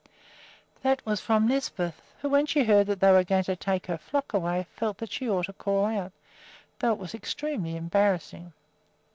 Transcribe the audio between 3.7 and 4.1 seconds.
her